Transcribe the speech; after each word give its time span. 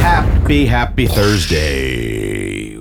Happy, 0.00 0.66
happy 0.66 1.06
Thursday. 1.08 2.78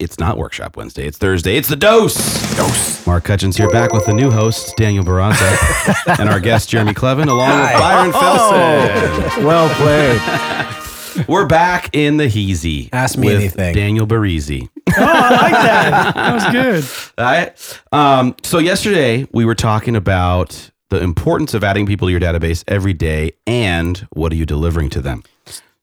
It's 0.00 0.18
not 0.18 0.36
Workshop 0.36 0.76
Wednesday. 0.76 1.06
It's 1.06 1.16
Thursday. 1.16 1.56
It's 1.56 1.68
the 1.68 1.76
dose. 1.76 2.16
Dose. 2.56 3.06
Mark 3.06 3.24
Hutchins 3.26 3.56
here 3.56 3.70
back 3.70 3.92
with 3.92 4.06
the 4.06 4.12
new 4.12 4.30
host, 4.30 4.76
Daniel 4.76 5.04
Baranza, 5.04 5.56
and 6.18 6.28
our 6.28 6.40
guest, 6.40 6.70
Jeremy 6.70 6.92
Clevin, 6.92 7.28
along 7.28 7.50
with 7.60 7.72
Byron 7.74 8.10
Felsen. 8.12 9.44
Well 9.44 9.68
played. 9.76 11.26
We're 11.28 11.46
back 11.46 11.90
in 11.94 12.16
the 12.16 12.26
Heezy. 12.26 12.88
Ask 12.92 13.16
me 13.16 13.28
with 13.28 13.36
anything. 13.36 13.74
Daniel 13.74 14.06
Barizi. 14.08 14.68
Oh, 14.88 14.92
I 14.98 15.30
like 15.30 15.52
that. 15.52 16.14
That 16.14 16.34
was 16.34 16.44
good. 16.52 17.12
All 17.18 17.24
right. 17.24 17.80
Um, 17.92 18.34
so 18.42 18.58
yesterday 18.58 19.28
we 19.32 19.44
were 19.44 19.54
talking 19.54 19.94
about 19.94 20.70
the 20.90 21.02
importance 21.02 21.54
of 21.54 21.64
adding 21.64 21.86
people 21.86 22.08
to 22.08 22.12
your 22.12 22.20
database 22.20 22.62
every 22.68 22.92
day 22.92 23.32
and 23.46 24.06
what 24.12 24.32
are 24.32 24.36
you 24.36 24.44
delivering 24.44 24.90
to 24.90 25.00
them. 25.00 25.22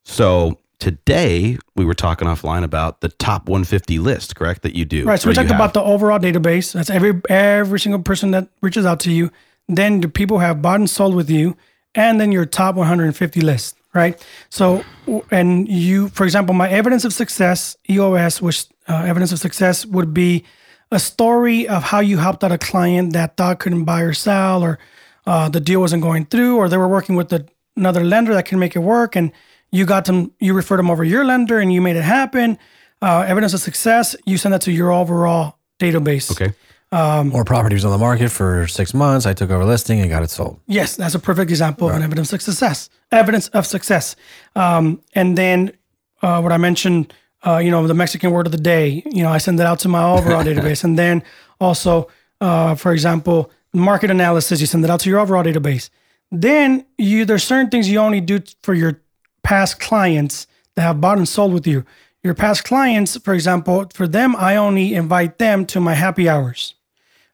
So 0.04 0.60
today 0.80 1.58
we 1.76 1.86
were 1.86 1.94
talking 1.94 2.28
offline 2.28 2.64
about 2.64 3.02
the 3.02 3.10
top 3.10 3.50
150 3.50 4.00
list, 4.00 4.36
correct? 4.36 4.62
That 4.62 4.76
you 4.76 4.86
do. 4.86 5.06
Right. 5.06 5.20
So 5.20 5.30
we 5.30 5.36
talked 5.36 5.50
about 5.50 5.74
the 5.74 5.82
overall 5.82 6.20
database. 6.20 6.74
That's 6.74 6.90
every 6.90 7.20
every 7.30 7.80
single 7.80 8.02
person 8.02 8.32
that 8.32 8.50
reaches 8.62 8.86
out 8.86 9.00
to 9.02 9.12
you. 9.12 9.32
Then 9.68 10.02
the 10.02 10.10
people 10.10 10.40
who 10.40 10.46
have 10.46 10.62
bought 10.62 10.80
and 10.80 10.90
sold 10.90 11.16
with 11.16 11.30
you, 11.30 11.58
and 11.96 12.22
then 12.22 12.32
your 12.32 12.46
top 12.46 12.76
150 12.76 13.42
list. 13.42 13.76
Right. 13.94 14.24
So 14.50 14.84
and 15.32 15.68
you, 15.68 16.10
for 16.10 16.24
example, 16.24 16.54
my 16.54 16.70
evidence 16.70 17.06
of 17.06 17.14
success 17.14 17.76
(EOS), 17.90 18.42
which 18.42 18.66
uh, 18.88 19.04
evidence 19.06 19.32
of 19.32 19.40
success 19.40 19.86
would 19.86 20.14
be 20.14 20.44
a 20.92 21.00
story 21.00 21.68
of 21.68 21.84
how 21.84 22.00
you 22.00 22.18
helped 22.18 22.44
out 22.44 22.52
a 22.52 22.58
client 22.58 23.14
that 23.14 23.38
thought 23.38 23.60
couldn't 23.60 23.86
buy 23.86 24.02
or 24.02 24.14
sell, 24.14 24.64
or 24.64 24.80
uh, 25.26 25.50
the 25.50 25.60
deal 25.60 25.82
wasn't 25.82 26.02
going 26.02 26.26
through, 26.26 26.58
or 26.58 26.70
they 26.70 26.78
were 26.78 26.88
working 26.88 27.16
with 27.16 27.30
the, 27.30 27.48
another 27.76 28.04
lender 28.04 28.34
that 28.34 28.46
can 28.46 28.60
make 28.60 28.76
it 28.76 28.80
work, 28.80 29.16
and 29.16 29.32
you 29.72 29.86
got 29.86 30.06
them, 30.06 30.32
you 30.40 30.54
referred 30.54 30.78
them 30.78 30.90
over 30.90 31.04
your 31.04 31.26
lender, 31.26 31.60
and 31.60 31.74
you 31.74 31.82
made 31.82 31.96
it 31.96 32.04
happen. 32.04 32.58
Uh, 33.02 33.26
evidence 33.28 33.54
of 33.54 33.60
success, 33.60 34.16
you 34.26 34.38
send 34.38 34.54
that 34.54 34.62
to 34.62 34.72
your 34.72 34.92
overall 34.92 35.58
database. 35.80 36.32
Okay. 36.32 36.54
More 36.90 37.44
property 37.44 37.76
was 37.76 37.84
on 37.84 37.92
the 37.92 37.98
market 37.98 38.30
for 38.30 38.66
six 38.68 38.94
months. 38.94 39.26
I 39.26 39.34
took 39.34 39.52
over 39.52 39.66
listing 39.66 40.00
and 40.00 40.10
got 40.10 40.24
it 40.24 40.30
sold. 40.30 40.62
Yes, 40.68 40.96
that's 40.96 41.16
a 41.16 41.20
perfect 41.20 41.52
example 41.52 41.90
of 41.90 41.96
an 41.96 42.02
evidence 42.02 42.32
of 42.32 42.42
success. 42.42 42.90
Evidence 43.12 43.50
of 43.50 43.66
success. 43.66 44.16
Um, 44.56 45.02
and 45.14 45.38
then 45.38 45.74
uh, 46.22 46.40
what 46.40 46.54
I 46.54 46.58
mentioned, 46.58 47.14
uh, 47.46 47.58
you 47.58 47.72
know, 47.72 47.86
the 47.86 47.94
Mexican 47.94 48.32
word 48.32 48.46
of 48.46 48.52
the 48.52 48.58
day. 48.58 49.04
You 49.06 49.24
know, 49.24 49.30
I 49.30 49.38
send 49.38 49.60
that 49.60 49.68
out 49.68 49.80
to 49.80 49.88
my 49.90 50.04
overall 50.04 50.44
database, 50.52 50.84
and 50.84 50.98
then 50.98 51.24
also, 51.60 52.08
uh, 52.42 52.76
for 52.76 52.92
example, 52.92 53.52
market 53.74 54.12
analysis. 54.12 54.60
You 54.60 54.68
send 54.68 54.84
that 54.84 54.92
out 54.92 55.02
to 55.02 55.10
your 55.10 55.20
overall 55.20 55.44
database. 55.44 55.90
Then 56.32 56.86
you 56.98 57.26
there's 57.26 57.44
certain 57.44 57.70
things 57.70 57.90
you 57.90 58.00
only 58.00 58.22
do 58.22 58.42
for 58.62 58.74
your 58.74 59.02
past 59.44 59.80
clients 59.80 60.48
that 60.76 60.82
have 60.82 61.00
bought 61.00 61.18
and 61.18 61.28
sold 61.28 61.54
with 61.54 61.66
you. 61.66 61.86
Your 62.24 62.34
past 62.34 62.66
clients, 62.66 63.16
for 63.18 63.34
example, 63.34 63.88
for 63.94 64.08
them, 64.08 64.36
I 64.36 64.58
only 64.58 64.94
invite 64.94 65.38
them 65.38 65.66
to 65.68 65.80
my 65.80 65.94
happy 65.94 66.28
hours. 66.28 66.76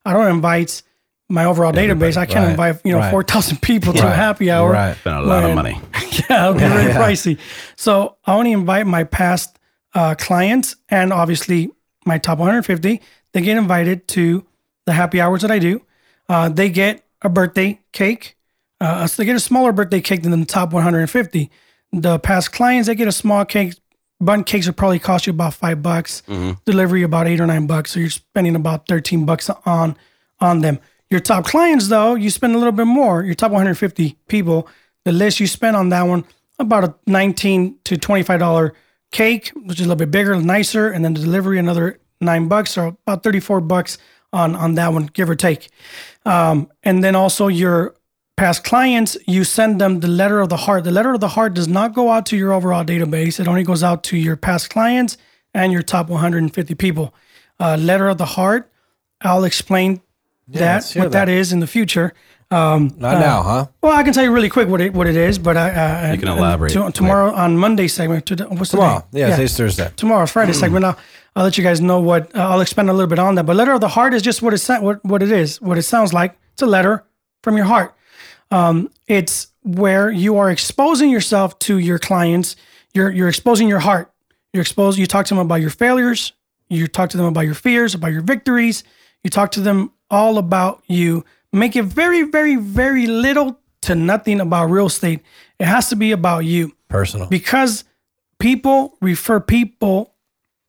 I 0.06 0.14
don't 0.14 0.28
invite 0.28 0.84
my 1.30 1.46
overall 1.46 1.74
database. 1.74 2.18
I 2.18 2.26
can't 2.26 2.46
right, 2.46 2.52
invite 2.52 2.86
you 2.86 2.92
know 2.92 3.00
right. 3.00 3.10
four 3.10 3.24
thousand 3.24 3.62
people 3.62 3.94
to 3.94 4.08
a 4.08 4.12
happy 4.12 4.52
hour. 4.52 4.72
right. 4.72 4.96
spend 4.98 5.18
a 5.18 5.22
lot 5.22 5.44
of 5.44 5.56
money. 5.56 5.80
yeah, 6.30 6.50
it'll 6.50 6.54
be 6.60 6.60
very 6.60 6.94
pricey. 6.94 7.40
So 7.76 8.18
I 8.26 8.36
only 8.36 8.52
invite 8.52 8.86
my 8.86 9.04
past 9.04 9.58
uh, 9.94 10.16
clients 10.16 10.76
and 10.90 11.14
obviously 11.14 11.72
my 12.06 12.18
top 12.18 12.40
150. 12.40 13.02
They 13.34 13.42
get 13.42 13.58
invited 13.58 14.08
to 14.10 14.46
the 14.86 14.94
happy 14.94 15.22
hours 15.22 15.42
that 15.42 15.52
I 15.52 15.60
do. 15.60 15.82
Uh, 16.30 16.50
they 16.50 16.70
get 16.70 17.04
a 17.22 17.30
birthday 17.30 17.80
cake. 17.92 18.36
Uh, 18.80 19.08
so 19.08 19.22
they 19.22 19.26
get 19.26 19.36
a 19.36 19.40
smaller 19.40 19.72
birthday 19.72 20.02
cake 20.02 20.24
than 20.24 20.38
the 20.38 20.46
top 20.46 20.74
150. 20.74 21.50
The 21.94 22.20
past 22.20 22.52
clients 22.52 22.88
they 22.88 22.96
get 22.96 23.08
a 23.08 23.12
small 23.14 23.46
cake. 23.46 23.76
Bun 24.20 24.44
cakes 24.44 24.68
will 24.68 24.74
probably 24.74 25.00
cost 25.00 25.28
you 25.28 25.32
about 25.32 25.54
five 25.54 25.82
bucks. 25.82 26.24
Delivery 26.66 27.04
about 27.04 27.28
eight 27.28 27.42
or 27.42 27.48
nine 27.48 27.68
bucks. 27.68 27.92
So 27.92 28.00
you're 28.00 28.10
spending 28.10 28.56
about 28.56 28.88
13 28.88 29.26
bucks 29.26 29.50
on 29.66 29.98
on 30.40 30.62
them. 30.62 30.80
Your 31.10 31.20
top 31.20 31.46
clients, 31.46 31.90
though, 31.90 32.16
you 32.16 32.30
spend 32.30 32.56
a 32.56 32.58
little 32.58 32.72
bit 32.72 32.86
more. 32.88 33.24
Your 33.24 33.36
top 33.36 33.52
150 33.52 34.18
people, 34.28 34.68
the 35.06 35.12
list 35.12 35.40
you 35.40 35.48
spend 35.48 35.76
on 35.76 35.90
that 35.90 36.04
one, 36.04 36.26
about 36.58 36.84
a 36.84 36.96
19 37.06 37.78
to 37.84 37.98
25 37.98 38.40
dollar 38.40 38.74
cake, 39.14 39.52
which 39.56 39.80
is 39.80 39.86
a 39.86 39.90
little 39.90 39.96
bit 39.96 40.12
bigger, 40.12 40.36
nicer, 40.36 40.90
and 40.92 41.06
then 41.06 41.14
the 41.14 41.22
delivery 41.22 41.58
another 41.58 42.00
nine 42.20 42.50
bucks, 42.50 42.72
so 42.72 42.98
about 43.08 43.24
34 43.24 43.62
bucks 43.62 43.98
on 44.34 44.56
on 44.56 44.76
that 44.76 44.92
one, 44.92 45.06
give 45.06 45.30
or 45.30 45.36
take. 45.36 45.70
Um, 46.26 46.70
and 46.84 47.04
then 47.04 47.16
also 47.16 47.48
your 47.48 47.96
past 48.36 48.64
clients, 48.64 49.16
you 49.28 49.44
send 49.44 49.80
them 49.80 50.00
the 50.00 50.08
letter 50.08 50.40
of 50.40 50.50
the 50.50 50.58
heart. 50.58 50.84
The 50.84 50.92
letter 50.92 51.14
of 51.14 51.20
the 51.20 51.30
heart 51.30 51.54
does 51.54 51.68
not 51.68 51.94
go 51.94 52.10
out 52.10 52.26
to 52.28 52.38
your 52.38 52.52
overall 52.52 52.84
database. 52.84 53.40
It 53.40 53.48
only 53.48 53.64
goes 53.64 53.84
out 53.84 54.04
to 54.06 54.18
your 54.18 54.36
past 54.36 54.70
clients 54.70 55.18
and 55.54 55.72
your 55.72 55.84
top 55.84 56.10
150 56.10 56.76
people. 56.76 57.14
Uh, 57.60 57.78
letter 57.80 58.08
of 58.08 58.18
the 58.18 58.26
heart. 58.26 58.72
I'll 59.22 59.44
explain 59.44 60.02
that 60.48 60.92
what 60.96 61.12
that 61.12 61.26
that. 61.26 61.30
is 61.30 61.54
in 61.54 61.60
the 61.60 61.68
future. 61.68 62.14
Um, 62.54 62.94
Not 62.98 63.20
now, 63.20 63.42
huh? 63.42 63.66
well, 63.82 63.94
I 63.94 64.04
can 64.04 64.14
tell 64.14 64.24
you 64.24 64.32
really 64.32 64.50
quick 64.50 64.68
what 64.68 64.80
it 64.82 64.94
what 64.94 65.08
it 65.08 65.16
is, 65.16 65.40
but 65.40 65.58
I 65.58 66.10
uh, 66.10 66.12
You 66.14 66.20
can 66.20 66.28
elaborate 66.30 66.72
to- 66.74 66.92
tomorrow 66.92 67.34
on 67.34 67.58
Monday 67.58 67.88
segment. 67.88 68.26
To, 68.28 68.36
what's 68.46 68.72
the 68.72 68.78
Tomorrow. 68.78 69.06
day? 69.12 69.20
Yeah, 69.22 69.30
today's 69.32 69.58
Thursday. 69.58 69.92
tomorrow, 69.96 70.26
Friday 70.26 70.54
segment. 70.64 70.86
I'll, 70.86 70.98
I'll 71.36 71.44
let 71.44 71.58
you 71.58 71.64
guys 71.64 71.82
know 71.82 72.00
what 72.00 72.36
uh, 72.36 72.40
I'll 72.50 72.62
expand 72.62 72.90
a 72.90 72.94
little 72.94 73.08
bit 73.10 73.20
on 73.20 73.36
that. 73.36 73.46
But 73.46 73.56
letter 73.56 73.72
of 73.74 73.82
the 73.82 73.88
heart 73.88 74.14
is 74.14 74.22
just 74.22 74.42
what 74.42 74.54
it 74.54 74.64
what 74.82 75.04
what 75.04 75.24
it 75.24 75.32
is, 75.32 75.62
what 75.62 75.78
it 75.78 75.84
sounds 75.84 76.14
like. 76.14 76.38
It's 76.54 76.62
a 76.62 76.66
letter 76.68 77.04
from 77.44 77.58
your 77.58 77.66
heart. 77.66 77.96
Um, 78.52 78.90
it's 79.08 79.48
where 79.64 80.12
you 80.12 80.38
are 80.38 80.52
exposing 80.52 81.10
yourself 81.10 81.58
to 81.60 81.78
your 81.80 81.98
clients. 81.98 82.56
You're 82.94 83.10
you're 83.12 83.30
exposing 83.30 83.68
your 83.68 83.80
heart. 83.80 84.12
You're 84.54 84.62
exposed. 84.62 85.00
You 85.00 85.08
talk 85.08 85.26
to 85.26 85.34
them 85.34 85.44
about 85.44 85.62
your 85.62 85.72
failures. 85.72 86.34
You 86.70 86.88
talk 86.88 87.10
to 87.12 87.18
them 87.18 87.26
about 87.26 87.42
your 87.46 87.56
fears, 87.56 87.96
about 87.96 88.12
your 88.12 88.22
victories. 88.22 88.84
You 89.24 89.30
talk 89.32 89.52
to 89.54 89.62
them 89.62 89.92
all 90.12 90.38
about 90.38 90.84
you. 90.88 91.26
Make 91.54 91.76
it 91.76 91.84
very, 91.84 92.24
very, 92.24 92.56
very 92.56 93.06
little 93.08 93.60
to 93.82 93.96
nothing 93.96 94.42
about 94.42 94.70
real 94.70 94.88
estate. 94.88 95.22
It 95.60 95.66
has 95.66 95.90
to 95.90 95.96
be 95.96 96.12
about 96.12 96.40
you 96.46 96.76
Personal. 96.90 97.28
because 97.28 97.84
people 98.40 98.98
refer 99.02 99.40
people 99.40 100.14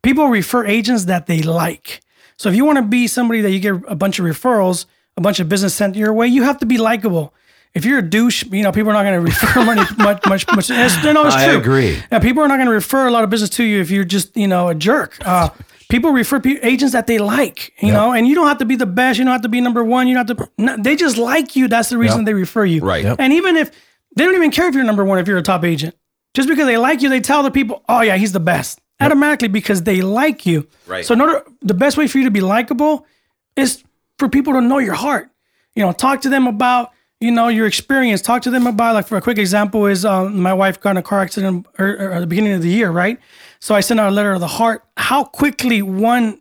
people 0.03 0.29
refer 0.29 0.65
agents 0.67 1.07
that 1.07 1.27
they 1.27 1.43
like 1.43 2.01
so 2.37 2.49
if 2.49 2.55
you 2.55 2.65
want 2.65 2.77
to 2.77 2.83
be 2.83 3.07
somebody 3.07 3.41
that 3.41 3.51
you 3.51 3.59
get 3.59 3.75
a 3.89 3.97
bunch 3.97 4.19
of 4.19 4.25
referrals 4.25 4.85
a 5.17 5.21
bunch 5.21 5.41
of 5.41 5.49
business 5.49 5.75
sent 5.75 5.97
your 5.97 6.13
way 6.13 6.27
you 6.27 6.43
have 6.45 6.59
to 6.59 6.67
be 6.67 6.77
likable 6.79 7.35
if 7.75 7.85
you're 7.85 7.99
a 7.99 8.03
douche 8.03 8.45
you 8.53 8.63
know 8.63 8.71
people 8.71 8.91
are 8.91 8.93
not 8.95 9.03
going 9.03 9.15
to 9.19 9.21
refer 9.21 9.65
money 9.65 9.83
much 9.99 10.25
much 10.27 10.47
much 10.49 10.71
it's, 10.71 11.03
no, 11.03 11.27
it's 11.27 11.35
I 11.35 11.49
true 11.49 11.59
agree. 11.59 12.01
and 12.11 12.23
people 12.23 12.43
are 12.43 12.49
not 12.49 12.57
going 12.57 12.69
to 12.69 12.73
refer 12.75 13.09
a 13.09 13.11
lot 13.11 13.25
of 13.25 13.31
business 13.31 13.51
to 13.51 13.65
you 13.65 13.81
if 13.81 13.91
you're 13.91 14.05
just 14.05 14.37
you 14.37 14.47
know 14.47 14.69
a 14.69 14.75
jerk 14.75 15.17
uh, 15.27 15.49
people 15.89 16.11
refer 16.13 16.41
pe- 16.41 16.61
agents 16.63 16.93
that 16.93 17.07
they 17.07 17.19
like 17.19 17.73
you 17.83 17.93
know 17.93 18.13
and 18.13 18.27
you 18.27 18.35
don't 18.35 18.47
have 18.47 18.59
to 18.59 18.65
be 18.65 18.77
the 18.77 18.87
best 18.87 19.19
you 19.19 19.25
don't 19.25 19.33
have 19.33 19.43
to 19.43 19.49
be 19.49 19.61
number 19.61 19.83
one 19.85 20.09
you 20.09 20.15
don't 20.15 20.29
have 20.29 20.37
to 20.39 20.51
no, 20.59 20.77
they 20.77 20.97
just 20.97 21.17
like 21.17 21.57
you 21.57 21.69
that's 21.69 21.89
the 21.91 21.99
reason 21.99 22.19
Yep. 22.21 22.27
they 22.27 22.35
refer 22.35 22.65
you 22.65 22.81
Right. 22.83 23.05
Yep. 23.05 23.17
and 23.19 23.33
even 23.33 23.57
if 23.57 23.71
they 24.17 24.25
don't 24.25 24.35
even 24.35 24.51
care 24.51 24.69
if 24.69 24.75
you're 24.75 24.85
number 24.85 25.05
one 25.05 25.19
if 25.19 25.29
you're 25.29 25.39
a 25.39 25.43
top 25.43 25.65
agent 25.65 25.95
just 26.35 26.49
because 26.49 26.67
they 26.67 26.77
like 26.77 27.01
you, 27.01 27.09
they 27.09 27.21
tell 27.21 27.45
the 27.45 27.51
people, 27.53 27.85
"Oh 27.89 28.01
yeah, 28.01 28.17
he's 28.17 28.33
the 28.33 28.41
best." 28.41 28.81
Automatically 29.01 29.47
because 29.47 29.85
they 29.85 30.01
like 30.01 30.45
you. 30.47 30.67
Right. 30.85 31.07
So, 31.07 31.15
in 31.15 31.21
order, 31.21 31.45
the 31.63 31.75
best 31.75 31.97
way 31.97 32.09
for 32.09 32.19
you 32.19 32.25
to 32.25 32.33
be 32.33 32.41
likable 32.41 33.07
is 33.55 33.85
for 34.19 34.29
people 34.29 34.53
to 34.55 34.61
know 34.61 34.79
your 34.79 34.95
heart. 34.95 35.31
You 35.77 35.85
know, 35.85 35.93
talk 35.93 36.23
to 36.23 36.29
them 36.29 36.49
about 36.49 36.91
you 37.25 37.31
know 37.31 37.49
your 37.49 37.67
experience. 37.67 38.21
Talk 38.21 38.43
to 38.43 38.51
them 38.51 38.67
about 38.67 38.95
like 38.95 39.07
for 39.07 39.17
a 39.17 39.23
quick 39.23 39.39
example 39.39 39.87
is 39.87 40.05
um, 40.05 40.41
my 40.41 40.53
wife 40.53 40.81
got 40.81 40.91
in 40.91 40.97
a 40.99 41.03
car 41.03 41.21
accident 41.21 41.67
er, 41.81 41.97
er, 41.99 42.13
at 42.13 42.21
the 42.21 42.27
beginning 42.27 42.53
of 42.53 42.63
the 42.63 42.69
year, 42.69 42.91
right? 42.91 43.19
So 43.61 43.75
I 43.75 43.81
sent 43.81 43.99
out 43.99 44.11
a 44.11 44.15
letter 44.15 44.33
of 44.33 44.41
the 44.41 44.47
heart. 44.47 44.85
How 44.97 45.25
quickly 45.25 45.81
one 45.83 46.41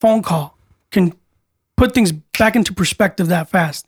phone 0.00 0.22
call 0.22 0.58
can 0.90 1.14
put 1.76 1.94
things 1.94 2.12
back 2.12 2.56
into 2.56 2.72
perspective 2.72 3.28
that 3.28 3.48
fast 3.48 3.86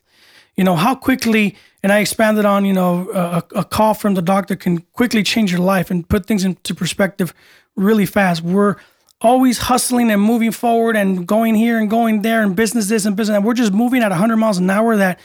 you 0.56 0.64
know 0.64 0.76
how 0.76 0.94
quickly 0.94 1.56
and 1.82 1.92
i 1.92 1.98
expanded 1.98 2.44
on 2.44 2.64
you 2.64 2.72
know 2.72 3.10
a, 3.12 3.42
a 3.56 3.64
call 3.64 3.94
from 3.94 4.14
the 4.14 4.22
doctor 4.22 4.54
can 4.56 4.78
quickly 4.92 5.22
change 5.22 5.50
your 5.50 5.60
life 5.60 5.90
and 5.90 6.08
put 6.08 6.26
things 6.26 6.44
into 6.44 6.74
perspective 6.74 7.32
really 7.76 8.06
fast 8.06 8.42
we're 8.42 8.76
always 9.20 9.58
hustling 9.58 10.10
and 10.10 10.20
moving 10.20 10.52
forward 10.52 10.96
and 10.96 11.26
going 11.26 11.54
here 11.54 11.78
and 11.78 11.90
going 11.90 12.22
there 12.22 12.42
and 12.42 12.56
business 12.56 12.88
this 12.88 13.04
and 13.04 13.16
business 13.16 13.36
that 13.36 13.42
we're 13.42 13.54
just 13.54 13.72
moving 13.72 14.02
at 14.02 14.10
100 14.10 14.36
miles 14.36 14.58
an 14.58 14.70
hour 14.70 14.96
that 14.96 15.18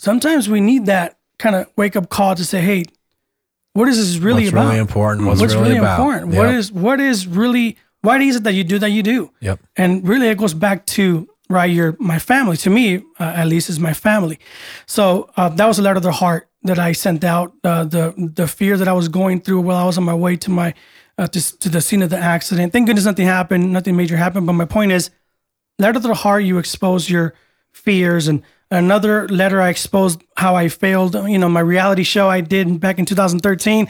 sometimes 0.00 0.48
we 0.48 0.60
need 0.60 0.86
that 0.86 1.18
kind 1.38 1.54
of 1.54 1.66
wake 1.76 1.94
up 1.94 2.08
call 2.08 2.34
to 2.34 2.44
say 2.44 2.60
hey 2.60 2.84
what 3.72 3.86
is 3.86 3.98
this 3.98 4.18
really 4.18 4.42
What's 4.42 4.52
about? 4.52 4.66
really 4.66 4.78
important? 4.80 5.26
What's, 5.28 5.40
what's 5.40 5.54
really, 5.54 5.74
really, 5.76 5.88
important? 5.88 6.32
Yep. 6.32 6.38
what 6.38 6.54
is 6.54 6.72
what 6.72 7.00
is 7.00 7.26
really 7.26 7.76
why 8.02 8.18
is 8.20 8.36
it 8.36 8.44
that 8.44 8.54
you 8.54 8.64
do 8.64 8.78
that 8.78 8.90
you 8.90 9.02
do? 9.02 9.30
Yep. 9.40 9.60
and 9.76 10.08
really 10.08 10.28
it 10.28 10.38
goes 10.38 10.54
back 10.54 10.86
to 10.96 11.28
right 11.48 11.70
your 11.70 11.96
my 12.00 12.18
family. 12.18 12.56
To 12.58 12.70
me 12.70 12.96
uh, 13.20 13.40
at 13.40 13.46
least 13.46 13.68
is 13.68 13.78
my 13.78 13.92
family. 13.92 14.38
So 14.86 15.30
uh, 15.36 15.50
that 15.50 15.66
was 15.66 15.78
a 15.78 15.82
letter 15.82 15.98
of 15.98 16.02
the 16.02 16.12
heart 16.12 16.48
that 16.62 16.78
i 16.78 16.92
sent 16.92 17.24
out 17.24 17.54
uh, 17.64 17.84
the 17.84 18.12
the 18.34 18.46
fear 18.46 18.76
that 18.76 18.86
i 18.86 18.92
was 18.92 19.08
going 19.08 19.40
through 19.40 19.60
while 19.62 19.78
i 19.78 19.84
was 19.84 19.96
on 19.96 20.04
my 20.04 20.14
way 20.14 20.36
to 20.36 20.50
my 20.50 20.74
uh, 21.16 21.26
to, 21.26 21.58
to 21.58 21.68
the 21.68 21.80
scene 21.80 22.02
of 22.02 22.10
the 22.10 22.18
accident. 22.18 22.72
Thank 22.72 22.86
goodness 22.86 23.04
nothing 23.06 23.26
happened 23.26 23.72
nothing 23.72 23.96
major 23.96 24.16
happened 24.16 24.46
but 24.46 24.52
my 24.54 24.66
point 24.66 24.92
is 24.92 25.10
letter 25.78 25.96
of 25.96 26.02
the 26.02 26.14
heart 26.14 26.44
you 26.44 26.58
expose 26.58 27.08
your 27.08 27.34
fears 27.72 28.28
and 28.28 28.42
Another 28.72 29.26
letter 29.28 29.60
I 29.60 29.68
exposed 29.70 30.22
how 30.36 30.54
I 30.54 30.68
failed. 30.68 31.14
You 31.28 31.38
know, 31.38 31.48
my 31.48 31.58
reality 31.58 32.04
show 32.04 32.28
I 32.28 32.40
did 32.40 32.78
back 32.78 33.00
in 33.00 33.04
2013. 33.04 33.88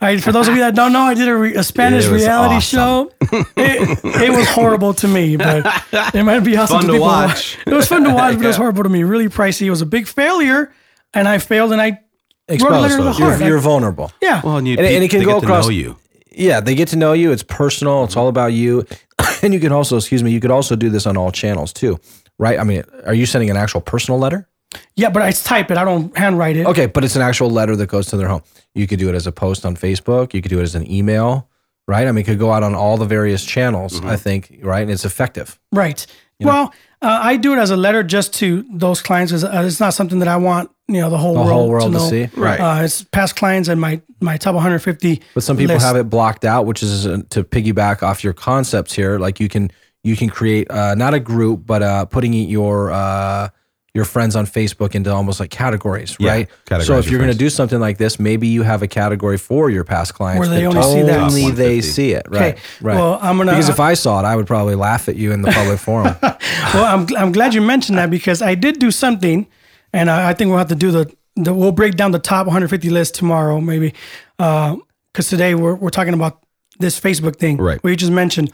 I, 0.00 0.16
for 0.16 0.32
those 0.32 0.48
of 0.48 0.54
you 0.54 0.60
that 0.60 0.74
don't 0.74 0.90
know, 0.94 1.00
I 1.02 1.12
did 1.12 1.28
a, 1.28 1.36
re- 1.36 1.54
a 1.54 1.62
Spanish 1.62 2.06
It 2.06 2.12
reality 2.12 2.54
awesome. 2.54 2.78
show. 2.78 3.12
It, 3.56 4.00
it 4.04 4.30
was 4.30 4.48
horrible 4.48 4.94
to 4.94 5.08
me, 5.08 5.36
but 5.36 5.66
it 6.14 6.22
might 6.22 6.40
be 6.40 6.56
awesome 6.56 6.78
Fun 6.78 6.86
to 6.86 6.92
people 6.92 7.06
watch. 7.06 7.58
It 7.66 7.74
was 7.74 7.86
fun 7.86 8.04
to 8.04 8.10
watch, 8.14 8.36
but 8.36 8.44
it 8.44 8.48
was 8.48 8.56
horrible 8.56 8.84
to 8.84 8.88
me. 8.88 9.02
Really 9.04 9.28
pricey. 9.28 9.66
It 9.66 9.70
was 9.70 9.82
a 9.82 9.86
big 9.86 10.06
failure, 10.06 10.72
and 11.12 11.28
I 11.28 11.36
failed, 11.36 11.72
and 11.72 11.82
I 11.82 12.00
wrote 12.48 12.62
a 12.62 12.64
letter 12.80 12.86
Exposed. 12.86 12.90
to 12.90 12.96
the 12.96 13.02
those. 13.02 13.18
You're, 13.40 13.48
you're 13.50 13.58
I- 13.58 13.62
vulnerable. 13.62 14.12
yeah. 14.22 14.40
Well, 14.42 14.56
and, 14.56 14.66
you, 14.66 14.78
And 14.78 14.86
it- 14.86 14.94
and 14.94 15.04
it 15.04 15.08
can 15.10 15.18
they 15.20 15.26
go 15.26 15.34
get 15.40 15.44
across- 15.44 15.66
to 15.66 15.72
know 15.72 15.76
you. 15.76 15.96
Yeah, 16.34 16.60
they 16.60 16.74
get 16.74 16.88
to 16.88 16.96
know 16.96 17.12
you. 17.12 17.32
It's 17.32 17.42
personal. 17.42 18.04
It's 18.04 18.16
all 18.16 18.28
about 18.28 18.54
you. 18.54 18.86
and 19.42 19.52
you 19.52 19.60
can 19.60 19.72
also, 19.72 19.98
excuse 19.98 20.22
me, 20.22 20.30
you 20.30 20.40
could 20.40 20.50
also 20.50 20.74
do 20.74 20.88
this 20.88 21.06
on 21.06 21.18
all 21.18 21.30
channels 21.30 21.74
too, 21.74 22.00
right? 22.38 22.58
I 22.58 22.64
mean, 22.64 22.82
are 23.06 23.14
you 23.14 23.26
sending 23.26 23.50
an 23.50 23.56
actual 23.56 23.80
personal 23.80 24.18
letter? 24.18 24.48
yeah, 24.96 25.10
but 25.10 25.20
I 25.22 25.32
type 25.32 25.70
it. 25.70 25.76
I 25.76 25.84
don't 25.84 26.16
handwrite 26.16 26.56
it. 26.56 26.66
Okay, 26.66 26.86
but 26.86 27.04
it's 27.04 27.14
an 27.16 27.20
actual 27.22 27.50
letter 27.50 27.76
that 27.76 27.88
goes 27.88 28.06
to 28.06 28.16
their 28.16 28.28
home. 28.28 28.42
You 28.74 28.86
could 28.86 28.98
do 28.98 29.08
it 29.10 29.14
as 29.14 29.26
a 29.26 29.32
post 29.32 29.66
on 29.66 29.76
Facebook. 29.76 30.32
You 30.32 30.40
could 30.40 30.48
do 30.48 30.60
it 30.60 30.62
as 30.62 30.74
an 30.74 30.90
email, 30.90 31.48
right? 31.86 32.06
I 32.08 32.12
mean, 32.12 32.22
it 32.22 32.24
could 32.26 32.38
go 32.38 32.52
out 32.52 32.62
on 32.62 32.74
all 32.74 32.96
the 32.96 33.04
various 33.04 33.44
channels. 33.44 34.00
Mm-hmm. 34.00 34.08
I 34.08 34.16
think, 34.16 34.60
right? 34.62 34.80
And 34.80 34.90
it's 34.90 35.04
effective. 35.04 35.58
Right. 35.72 36.06
Well, 36.40 36.72
uh, 37.02 37.20
I 37.22 37.36
do 37.36 37.52
it 37.52 37.58
as 37.58 37.70
a 37.70 37.76
letter 37.76 38.02
just 38.02 38.34
to 38.34 38.64
those 38.72 39.00
clients. 39.02 39.30
'cause, 39.30 39.44
uh, 39.44 39.62
It's 39.64 39.78
not 39.78 39.94
something 39.94 40.18
that 40.20 40.28
I 40.28 40.36
want 40.36 40.70
you 40.88 41.00
know 41.00 41.08
the 41.10 41.16
whole 41.18 41.34
world, 41.34 41.48
whole 41.48 41.68
world 41.68 41.92
to, 41.92 41.98
to 41.98 42.04
know. 42.04 42.10
see. 42.10 42.28
Right. 42.34 42.58
Uh, 42.58 42.82
it's 42.82 43.02
past 43.04 43.36
clients 43.36 43.68
and 43.68 43.80
my 43.80 44.00
my 44.20 44.36
top 44.38 44.54
150. 44.54 45.20
But 45.34 45.42
some 45.42 45.56
people 45.56 45.76
list. 45.76 45.86
have 45.86 45.96
it 45.96 46.10
blocked 46.10 46.44
out, 46.44 46.66
which 46.66 46.82
is 46.82 47.06
uh, 47.06 47.18
to 47.30 47.44
piggyback 47.44 48.02
off 48.02 48.24
your 48.24 48.32
concepts 48.32 48.92
here. 48.94 49.18
Like 49.18 49.38
you 49.38 49.48
can 49.48 49.70
you 50.04 50.16
can 50.16 50.28
create 50.28 50.70
uh, 50.70 50.94
not 50.94 51.14
a 51.14 51.20
group, 51.20 51.64
but 51.66 51.82
uh, 51.82 52.04
putting 52.06 52.32
your 52.34 52.90
uh, 52.90 53.48
your 53.94 54.04
friends 54.06 54.34
on 54.36 54.46
Facebook 54.46 54.94
into 54.94 55.12
almost 55.12 55.38
like 55.38 55.50
categories, 55.50 56.16
Yeah, 56.18 56.30
right? 56.30 56.48
categorize 56.64 56.84
so 56.86 56.98
if 56.98 57.04
your 57.04 57.12
you're 57.12 57.18
going 57.18 57.28
to 57.30 57.36
friends. 57.36 57.38
do 57.38 57.50
something 57.50 57.78
like 57.78 57.98
this, 57.98 58.18
maybe 58.18 58.48
you 58.48 58.62
have 58.62 58.82
a 58.82 58.88
category 58.88 59.36
for 59.36 59.68
your 59.68 59.84
past 59.84 60.14
clients 60.14 60.40
Where 60.40 60.48
they 60.48 60.62
that 60.62 60.74
only 60.74 60.82
see 60.82 61.02
that. 61.02 61.20
only 61.20 61.42
Top 61.42 61.54
they 61.56 61.76
150. 61.76 61.82
see 61.82 62.12
it, 62.12 62.26
right? 62.30 62.54
Okay. 62.54 62.62
Right. 62.80 62.96
Well, 62.96 63.18
I'm 63.20 63.36
gonna- 63.36 63.52
because 63.52 63.68
if 63.68 63.80
I 63.80 63.92
saw 63.94 64.20
it, 64.20 64.24
I 64.24 64.34
would 64.34 64.46
probably 64.46 64.74
laugh 64.76 65.08
at 65.10 65.16
you 65.16 65.32
in 65.32 65.42
the 65.42 65.50
public 65.52 65.78
forum. 65.86 66.16
Well, 66.22 66.84
I'm 66.84 67.06
I'm 67.16 67.32
glad 67.32 67.52
you 67.54 67.60
mentioned 67.60 67.98
that 67.98 68.10
because 68.10 68.40
I 68.40 68.54
did 68.54 68.78
do 68.78 68.90
something, 68.90 69.46
and 69.92 70.10
I, 70.10 70.30
I 70.30 70.32
think 70.34 70.48
we'll 70.48 70.58
have 70.58 70.68
to 70.68 70.74
do 70.74 70.90
the, 70.90 71.12
the 71.36 71.52
we'll 71.52 71.70
break 71.72 71.96
down 71.96 72.12
the 72.12 72.18
top 72.18 72.46
150 72.46 72.88
list 72.88 73.14
tomorrow 73.14 73.60
maybe, 73.60 73.92
because 74.38 75.28
today 75.28 75.54
we're 75.54 75.74
we're 75.74 75.90
talking 75.90 76.14
about 76.14 76.42
this 76.78 76.98
Facebook 76.98 77.36
thing. 77.36 77.58
Right. 77.58 77.82
What 77.84 77.90
you 77.90 77.96
just 77.96 78.10
mentioned. 78.12 78.50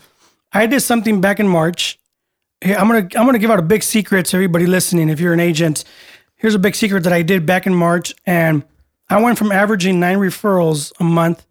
I 0.53 0.67
did 0.67 0.81
something 0.81 1.21
back 1.21 1.41
in 1.41 1.49
March. 1.49 1.99
Here, 2.61 2.77
I'm 2.77 2.89
gonna 2.89 3.09
I'm 3.17 3.27
gonna 3.27 3.39
give 3.39 3.51
out 3.51 3.59
a 3.59 3.63
big 3.63 3.83
secret 3.83 4.27
to 4.27 4.37
everybody 4.37 4.67
listening. 4.67 5.09
If 5.09 5.21
you're 5.21 5.33
an 5.33 5.41
agent, 5.41 5.85
here's 6.37 6.55
a 6.55 6.59
big 6.59 6.75
secret 6.75 7.05
that 7.05 7.13
I 7.13 7.23
did 7.23 7.47
back 7.47 7.67
in 7.67 7.75
March, 7.75 8.15
and 8.27 8.65
I 9.09 9.21
went 9.21 9.39
from 9.39 9.53
averaging 9.53 10.01
nine 10.01 10.19
referrals 10.19 10.93
a 10.99 11.05
month 11.05 11.47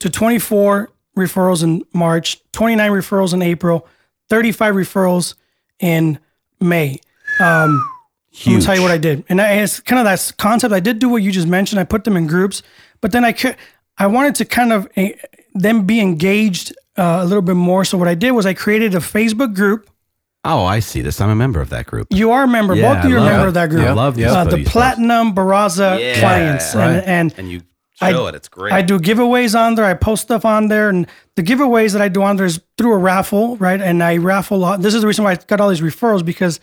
to 0.00 0.10
24 0.10 0.90
referrals 1.16 1.62
in 1.62 1.84
March, 1.92 2.40
29 2.52 2.90
referrals 2.90 3.34
in 3.34 3.42
April, 3.42 3.86
35 4.28 4.74
referrals 4.74 5.34
in 5.78 6.18
May. 6.60 6.98
Um, 7.40 7.86
I'm 8.46 8.52
gonna 8.52 8.64
tell 8.64 8.74
you 8.74 8.82
what 8.82 8.90
I 8.90 8.98
did, 8.98 9.24
and 9.28 9.40
I, 9.40 9.54
it's 9.54 9.80
kind 9.80 9.98
of 10.00 10.04
that 10.04 10.32
concept. 10.38 10.72
I 10.72 10.80
did 10.80 10.98
do 10.98 11.08
what 11.08 11.22
you 11.22 11.30
just 11.30 11.48
mentioned. 11.48 11.78
I 11.78 11.84
put 11.84 12.04
them 12.04 12.16
in 12.16 12.26
groups, 12.26 12.62
but 13.00 13.12
then 13.12 13.24
I 13.24 13.32
could, 13.32 13.56
I 13.98 14.06
wanted 14.06 14.34
to 14.36 14.44
kind 14.44 14.72
of 14.72 14.88
eh, 14.96 15.12
them 15.54 15.84
be 15.84 16.00
engaged 16.00 16.72
uh, 17.00 17.20
a 17.22 17.24
little 17.24 17.42
bit 17.42 17.56
more. 17.56 17.84
So 17.84 17.96
what 17.98 18.08
I 18.08 18.14
did 18.14 18.32
was 18.32 18.44
I 18.46 18.54
created 18.54 18.94
a 18.94 18.98
Facebook 19.00 19.54
group. 19.54 19.88
Oh, 20.44 20.64
I 20.64 20.80
see 20.80 21.02
this. 21.02 21.20
I'm 21.20 21.28
a 21.30 21.34
member 21.44 21.60
of 21.60 21.68
that 21.70 21.86
group. 21.86 22.06
You 22.10 22.30
are 22.30 22.44
a 22.44 22.48
member. 22.48 22.74
Yeah, 22.74 22.94
Both 22.94 23.04
of 23.04 23.10
you 23.10 23.16
are 23.16 23.18
a 23.18 23.22
I 23.22 23.24
love 23.24 23.32
member 23.32 23.44
it. 23.46 23.48
of 23.48 23.54
that 23.54 23.70
group. 23.70 23.86
I 23.86 23.92
love 23.92 24.14
these 24.16 24.26
uh, 24.26 24.44
the 24.44 24.50
buddies. 24.50 24.68
Platinum 24.70 25.34
Baraza 25.34 26.18
clients, 26.20 26.74
and, 26.74 27.02
and 27.06 27.34
And 27.38 27.50
you 27.50 27.60
I- 28.00 28.12
show 28.12 28.26
it. 28.28 28.34
It's 28.34 28.48
great. 28.48 28.72
I 28.72 28.80
do 28.82 28.98
giveaways 28.98 29.58
on 29.58 29.74
there. 29.74 29.84
I 29.84 29.94
post 29.94 30.22
stuff 30.22 30.44
on 30.46 30.68
there, 30.68 30.88
and 30.88 31.06
the 31.36 31.42
giveaways 31.42 31.92
that 31.92 32.00
I 32.00 32.08
do 32.08 32.22
on 32.22 32.36
there 32.36 32.46
is 32.46 32.58
through 32.78 32.94
a 32.94 32.98
raffle, 32.98 33.56
right? 33.58 33.80
And 33.80 34.02
I 34.02 34.16
raffle. 34.16 34.64
a- 34.64 34.78
This 34.78 34.94
is 34.94 35.02
the 35.02 35.06
reason 35.06 35.24
why 35.24 35.32
I 35.32 35.36
got 35.36 35.60
all 35.60 35.68
these 35.68 35.82
referrals 35.82 36.24
because 36.24 36.58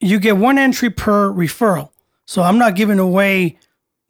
you 0.00 0.18
get 0.20 0.36
one 0.36 0.58
entry 0.58 0.90
per 0.90 1.30
referral. 1.32 1.88
So 2.26 2.42
I'm 2.42 2.58
not 2.58 2.74
giving 2.76 2.98
away 2.98 3.58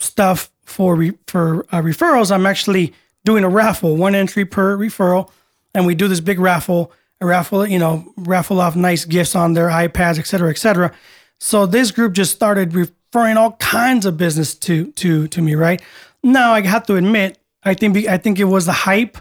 stuff 0.00 0.50
for 0.64 0.96
re, 0.96 1.12
for 1.28 1.64
uh, 1.70 1.80
referrals. 1.80 2.32
I'm 2.34 2.44
actually 2.46 2.92
doing 3.24 3.44
a 3.44 3.48
raffle, 3.48 3.96
one 3.96 4.14
entry 4.16 4.44
per 4.44 4.76
referral, 4.76 5.30
and 5.76 5.87
we 5.87 5.94
do 5.94 6.08
this 6.08 6.20
big 6.20 6.40
raffle. 6.40 6.90
A 7.20 7.26
raffle, 7.26 7.67
you 7.67 7.78
know, 7.78 8.12
raffle 8.17 8.61
off 8.61 8.76
nice 8.76 9.05
gifts 9.06 9.34
on 9.37 9.55
their 9.55 9.69
iPads, 9.69 10.19
et 10.19 10.26
cetera, 10.26 10.50
et 10.50 10.58
cetera. 10.58 10.93
So 11.38 11.64
this 11.67 11.90
group 11.90 12.12
just 12.12 12.32
started 12.34 12.75
referring 12.75 13.37
all 13.38 13.52
kinds 13.52 14.05
of 14.06 14.17
business 14.19 14.55
to 14.67 14.90
to 14.93 15.26
to 15.28 15.40
me, 15.40 15.55
right? 15.55 15.81
Now 16.23 16.52
I 16.52 16.61
have 16.67 16.84
to 16.87 16.96
admit, 16.96 17.38
I 17.62 17.73
think 17.75 17.96
I 18.08 18.19
think 18.19 18.38
it 18.38 18.44
was 18.44 18.67
the 18.67 18.73
hype. 18.73 19.17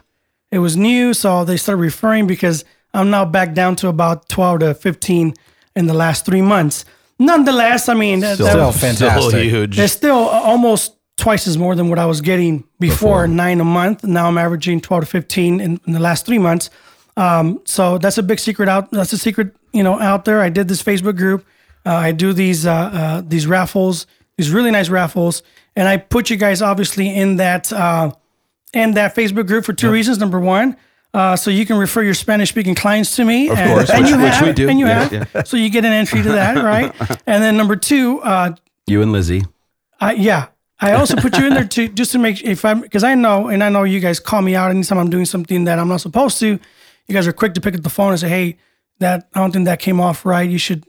It 0.52 0.60
was 0.60 0.76
new, 0.76 1.14
so 1.14 1.46
they 1.46 1.58
started 1.58 1.82
referring 1.82 2.28
because 2.28 2.66
I'm 2.94 3.10
now 3.10 3.26
back 3.26 3.54
down 3.54 3.76
to 3.78 3.88
about 3.88 4.28
12 4.30 4.60
to 4.60 4.74
15 4.74 5.34
in 5.76 5.86
the 5.88 5.94
last 5.94 6.26
three 6.26 6.42
months. 6.42 6.86
Nonetheless, 7.20 7.88
I 7.90 7.94
mean, 7.94 8.20
that, 8.22 8.38
that 8.38 8.52
Still 8.52 8.68
was- 8.68 8.80
fantastic. 8.80 9.32
So 9.32 9.38
huge. 9.38 9.80
it's 9.80 9.94
still 9.94 10.18
almost 10.50 10.96
twice 11.18 11.48
as 11.48 11.58
more 11.58 11.76
than 11.76 11.90
what 11.90 12.00
I 12.00 12.06
was 12.06 12.22
getting 12.22 12.64
before, 12.80 13.28
nine 13.28 13.62
a 13.62 13.64
month. 13.66 14.04
Now 14.04 14.28
I'm 14.28 14.38
averaging 14.38 14.82
12 14.82 15.04
to 15.04 15.10
15 15.10 15.60
in, 15.62 15.80
in 15.88 15.94
the 15.94 16.00
last 16.00 16.26
three 16.26 16.38
months. 16.40 16.70
Um, 17.18 17.62
so 17.66 17.98
that's 17.98 18.18
a 18.18 18.24
big 18.24 18.40
secret 18.40 18.68
out. 18.68 18.92
That's 18.92 19.14
a 19.14 19.18
secret, 19.18 19.56
you 19.72 19.84
know, 19.84 20.00
out 20.00 20.26
there. 20.26 20.42
I 20.42 20.50
did 20.50 20.68
this 20.68 20.84
Facebook 20.84 21.16
group. 21.18 21.46
Uh, 21.86 21.94
I 21.94 22.12
do 22.12 22.34
these 22.34 22.66
uh, 22.66 22.72
uh, 22.74 23.22
these 23.26 23.48
raffles, 23.48 24.08
these 24.38 24.50
really 24.52 24.72
nice 24.72 24.90
raffles, 24.90 25.44
and 25.76 25.88
I 25.88 25.98
put 25.98 26.30
you 26.30 26.36
guys 26.36 26.62
obviously 26.62 27.16
in 27.16 27.38
that 27.38 27.72
uh, 27.72 28.12
in 28.74 28.96
that 28.96 29.16
Facebook 29.16 29.48
group 29.48 29.64
for 29.66 29.72
two 29.74 29.92
reasons. 29.92 30.18
Number 30.18 30.40
one, 30.40 30.76
uh, 31.14 31.36
so 31.36 31.52
you 31.52 31.66
can 31.66 31.78
refer 31.78 32.02
your 32.02 32.16
Spanish 32.16 32.50
speaking 32.50 32.74
clients 32.76 33.16
to 33.18 33.24
me, 33.24 33.50
of 33.50 33.58
course, 33.58 33.90
and 33.92 34.02
which- 34.04 34.12
you 34.12 34.18
which 34.20 34.34
have, 34.34 34.48
we 34.48 34.54
do. 34.54 34.68
and 34.68 34.80
you 34.80 34.88
Yeah, 34.88 35.26
have, 35.34 35.48
so 35.48 35.56
you 35.58 35.70
get 35.70 35.86
an 35.86 35.94
entry 35.94 36.24
to 36.24 36.30
that, 36.34 36.58
right? 36.64 36.92
and 37.28 37.42
then 37.44 37.56
number 37.56 37.76
two, 37.76 38.20
uh, 38.22 38.56
you 38.88 39.02
and 39.04 39.12
Lizzie. 39.12 39.44
I, 40.02 40.14
yeah. 40.14 40.48
I 40.86 40.94
also 40.94 41.16
put 41.16 41.38
you 41.38 41.48
in 41.48 41.54
there 41.54 41.66
to 41.68 41.88
just 42.00 42.12
to 42.14 42.20
make 42.20 42.44
if 42.44 42.64
I'm 42.66 42.82
because 42.82 43.04
I 43.04 43.16
know 43.16 43.48
and 43.48 43.64
I 43.64 43.70
know 43.70 43.84
you 43.84 44.00
guys 44.00 44.20
call 44.20 44.42
me 44.42 44.56
out 44.56 44.70
anytime 44.72 44.98
I'm 44.98 45.10
doing 45.10 45.26
something 45.26 45.66
that 45.66 45.80
I'm 45.80 45.88
not 45.88 46.02
supposed 46.02 46.40
to. 46.40 46.60
You 47.08 47.14
guys 47.14 47.28
are 47.28 47.34
quick 47.34 47.54
to 47.56 47.62
pick 47.62 47.76
up 47.76 47.82
the 47.82 47.90
phone 47.90 48.12
and 48.12 48.20
say, 48.20 48.30
"Hey, 48.30 48.58
that 49.00 49.28
I 49.34 49.40
don't 49.40 49.52
think 49.52 49.66
that 49.66 49.80
came 49.80 50.00
off 50.00 50.26
right. 50.26 50.50
You 50.50 50.58
should 50.58 50.86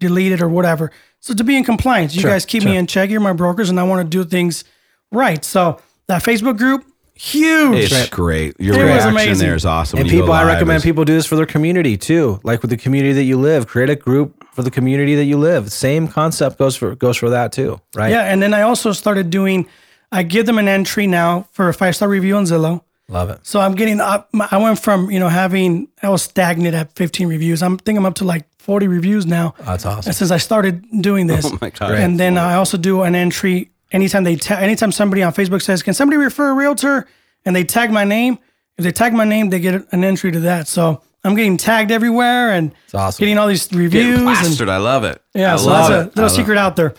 delete 0.00 0.32
it 0.32 0.40
or 0.40 0.48
whatever." 0.48 0.90
So 1.20 1.34
to 1.34 1.44
be 1.44 1.56
in 1.56 1.64
compliance, 1.64 2.14
you 2.14 2.20
Sure, 2.22 2.30
guys 2.30 2.44
keep 2.44 2.64
me 2.64 2.76
in 2.76 2.86
check. 2.86 3.10
You're 3.10 3.20
my 3.20 3.32
brokers, 3.32 3.70
and 3.70 3.78
I 3.78 3.84
want 3.84 4.04
to 4.04 4.08
do 4.08 4.28
things 4.28 4.64
right. 5.12 5.44
So 5.44 5.80
that 6.08 6.22
Facebook 6.22 6.58
group, 6.58 6.84
huge. 7.14 7.92
It's 7.92 8.08
great. 8.08 8.54
Your 8.60 8.74
It 8.74 8.78
was 8.78 8.86
reaction 8.88 9.08
amazing. 9.10 9.46
there 9.46 9.54
is 9.56 9.64
awesome. 9.66 9.98
And 9.98 10.06
when 10.06 10.14
you 10.14 10.20
go 10.20 10.26
people, 10.26 10.34
I 10.34 10.44
recommend 10.44 10.78
is- 10.78 10.82
people 10.82 11.04
do 11.04 11.14
this 11.14 11.26
for 11.26 11.36
their 11.36 11.46
community 11.46 11.96
too. 11.96 12.40
Like 12.42 12.62
with 12.62 12.70
the 12.70 12.76
community 12.76 13.12
that 13.14 13.24
you 13.24 13.38
live, 13.38 13.66
create 13.66 13.90
a 13.90 13.96
group 13.96 14.44
for 14.52 14.62
the 14.62 14.70
community 14.70 15.14
that 15.16 15.24
you 15.24 15.38
live. 15.38 15.72
Same 15.72 16.08
concept 16.08 16.58
goes 16.58 16.76
for 16.76 16.94
goes 16.94 17.16
for 17.16 17.30
that 17.30 17.52
too, 17.52 17.80
right? 17.94 18.10
Yeah, 18.10 18.22
and 18.32 18.42
then 18.42 18.54
I 18.54 18.62
also 18.62 18.92
started 18.92 19.30
doing. 19.30 19.66
I 20.14 20.22
give 20.24 20.44
them 20.44 20.58
an 20.58 20.68
entry 20.68 21.06
now 21.06 21.46
for 21.52 21.68
a 21.70 21.74
five 21.74 21.96
star 21.96 22.08
review 22.08 22.36
on 22.36 22.44
Zillow. 22.44 22.82
Love 23.08 23.30
it. 23.30 23.40
So 23.42 23.60
I'm 23.60 23.74
getting 23.74 23.98
up. 24.00 24.28
I 24.50 24.58
went 24.58 24.78
from 24.78 25.10
you 25.10 25.18
know 25.18 25.28
having 25.28 25.88
I 26.02 26.08
was 26.10 26.22
stagnant 26.22 26.74
at 26.74 26.92
15 26.96 27.28
reviews. 27.28 27.62
I'm 27.62 27.78
think 27.78 27.98
I'm 27.98 28.04
up 28.06 28.14
to 28.16 28.24
like 28.24 28.44
40 28.58 28.88
reviews 28.88 29.26
now. 29.26 29.54
That's 29.58 29.84
awesome. 29.86 30.12
Since 30.12 30.30
I 30.30 30.36
started 30.38 30.84
doing 31.02 31.26
this, 31.26 31.44
Oh 31.46 31.58
my 31.60 31.70
God. 31.70 31.92
and 31.92 32.20
then 32.20 32.38
I 32.38 32.54
also 32.54 32.76
do 32.78 33.02
an 33.02 33.14
entry 33.14 33.70
anytime 33.92 34.24
they 34.24 34.36
ta- 34.36 34.56
anytime 34.56 34.90
somebody 34.92 35.22
on 35.22 35.32
Facebook 35.32 35.62
says, 35.62 35.82
"Can 35.82 35.94
somebody 35.94 36.16
refer 36.16 36.50
a 36.50 36.54
realtor?" 36.54 37.06
and 37.44 37.54
they 37.56 37.64
tag 37.64 37.90
my 37.90 38.04
name. 38.04 38.38
If 38.78 38.84
they 38.84 38.92
tag 38.92 39.12
my 39.12 39.24
name, 39.24 39.50
they 39.50 39.60
get 39.60 39.84
an 39.92 40.02
entry 40.04 40.32
to 40.32 40.40
that. 40.40 40.66
So 40.68 41.02
I'm 41.24 41.34
getting 41.34 41.56
tagged 41.56 41.90
everywhere 41.90 42.50
and 42.52 42.72
It's 42.84 42.94
awesome. 42.94 43.20
getting 43.22 43.38
all 43.38 43.46
these 43.48 43.68
reviews. 43.72 43.92
Getting 43.92 44.12
and, 44.14 44.22
plastered. 44.22 44.68
I 44.68 44.78
love 44.78 45.04
it. 45.04 45.20
yeah, 45.34 45.54
I 45.54 45.56
so 45.56 45.66
love 45.68 45.90
that's 45.90 46.16
a 46.16 46.20
little 46.20 46.24
I 46.32 46.36
secret 46.36 46.58
out 46.58 46.76
there. 46.76 46.94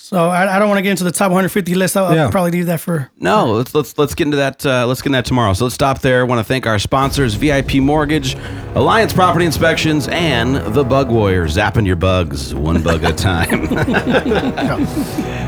So 0.00 0.28
I, 0.28 0.54
I 0.56 0.58
don't 0.60 0.68
want 0.68 0.78
to 0.78 0.82
get 0.82 0.92
into 0.92 1.02
the 1.02 1.10
top 1.10 1.30
150 1.32 1.74
list. 1.74 1.96
I'll, 1.96 2.14
Yeah. 2.14 2.24
I'll 2.26 2.30
probably 2.30 2.52
leave 2.52 2.66
that 2.66 2.78
for 2.78 3.10
No, 3.18 3.46
let's 3.52 3.74
let's 3.74 3.98
let's 3.98 4.14
get 4.14 4.28
into 4.28 4.36
that. 4.36 4.64
Uh, 4.64 4.86
let's 4.86 5.02
get 5.02 5.06
into 5.06 5.16
that 5.18 5.24
tomorrow. 5.24 5.52
So 5.54 5.64
let's 5.64 5.74
stop 5.74 6.00
there. 6.00 6.24
want 6.24 6.38
to 6.38 6.44
thank 6.44 6.66
our 6.68 6.78
sponsors: 6.78 7.34
VIP 7.34 7.74
Mortgage, 7.74 8.36
Alliance 8.76 9.12
Property 9.12 9.44
Inspections, 9.44 10.06
and 10.08 10.54
the 10.72 10.84
Bug 10.84 11.10
Warrior, 11.10 11.46
zapping 11.46 11.84
your 11.84 11.96
bugs 11.96 12.54
one 12.54 12.80
bug 12.82 13.02
at 13.02 13.10
a 13.10 13.16
time. 13.16 13.66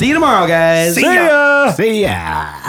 See 0.00 0.08
you 0.08 0.14
tomorrow, 0.14 0.46
guys. 0.46 0.94
See 0.94 1.02
ya. 1.02 1.72
See 1.72 2.00
ya. 2.00 2.59